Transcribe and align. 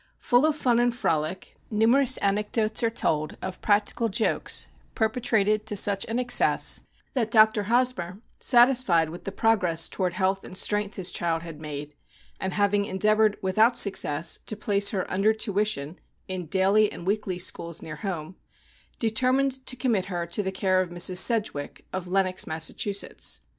Full 0.17 0.47
of 0.47 0.55
fun 0.55 0.79
and 0.79 0.95
frolic, 0.95 1.57
numerous 1.69 2.17
anec 2.23 2.51
dotes 2.53 2.81
are 2.81 2.89
told 2.89 3.37
of 3.39 3.61
practical 3.61 4.09
jokes 4.09 4.69
perpetrat 4.95 5.47
ed 5.47 5.67
to 5.67 5.77
such 5.77 6.05
an 6.07 6.17
excess, 6.17 6.81
that 7.13 7.29
Dr. 7.29 7.65
Hosmer, 7.65 8.17
sat 8.39 8.67
isfied 8.67 9.09
with 9.09 9.25
the 9.25 9.31
progress 9.31 9.87
toward 9.87 10.13
health 10.13 10.43
and 10.43 10.57
strength 10.57 10.95
his 10.95 11.11
child 11.11 11.43
had 11.43 11.61
made, 11.61 11.93
and 12.39 12.55
having 12.55 12.85
endeavored, 12.85 13.37
without 13.43 13.77
success, 13.77 14.39
to 14.47 14.55
place 14.55 14.89
her 14.89 15.05
under 15.07 15.33
tuition 15.33 15.99
in 16.27 16.47
daily 16.47 16.91
and 16.91 17.05
weekly 17.05 17.37
schools 17.37 17.83
near 17.83 17.97
home, 17.97 18.37
determined 18.97 19.63
to 19.67 19.75
commit 19.75 20.05
her 20.05 20.25
to 20.25 20.41
the 20.41 20.51
care 20.51 20.81
of 20.81 20.89
Mrs. 20.89 21.17
Sedgwick, 21.17 21.85
of 21.93 22.07
Lenox, 22.07 22.47
Mas 22.47 22.65
sachusetts. 22.71 23.41